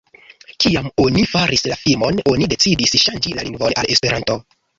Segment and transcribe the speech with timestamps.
[0.63, 4.41] Kiam oni faris la filmon, oni decidis ŝanĝi la lingvon al Esperanto.